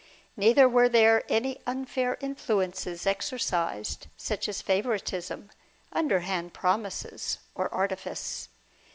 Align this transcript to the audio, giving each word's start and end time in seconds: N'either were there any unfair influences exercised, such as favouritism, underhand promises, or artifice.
N'either 0.35 0.67
were 0.67 0.89
there 0.89 1.23
any 1.31 1.61
unfair 1.67 2.17
influences 2.21 3.05
exercised, 3.05 4.07
such 4.17 4.49
as 4.49 4.59
favouritism, 4.59 5.51
underhand 5.93 6.55
promises, 6.55 7.37
or 7.53 7.71
artifice. 7.71 8.49